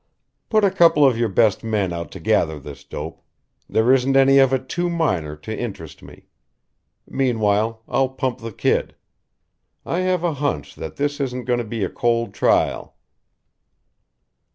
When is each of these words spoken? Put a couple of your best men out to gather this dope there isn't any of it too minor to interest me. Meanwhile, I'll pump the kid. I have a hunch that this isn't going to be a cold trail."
Put 0.49 0.63
a 0.63 0.71
couple 0.71 1.05
of 1.05 1.15
your 1.15 1.29
best 1.29 1.63
men 1.63 1.93
out 1.93 2.09
to 2.13 2.19
gather 2.19 2.59
this 2.59 2.83
dope 2.83 3.21
there 3.69 3.93
isn't 3.93 4.17
any 4.17 4.39
of 4.39 4.51
it 4.51 4.67
too 4.67 4.89
minor 4.89 5.35
to 5.35 5.55
interest 5.55 6.01
me. 6.01 6.25
Meanwhile, 7.07 7.83
I'll 7.87 8.09
pump 8.09 8.39
the 8.41 8.51
kid. 8.51 8.95
I 9.85 9.99
have 9.99 10.23
a 10.23 10.33
hunch 10.33 10.73
that 10.73 10.95
this 10.95 11.19
isn't 11.19 11.45
going 11.45 11.59
to 11.59 11.65
be 11.65 11.83
a 11.83 11.89
cold 11.91 12.33
trail." 12.33 12.95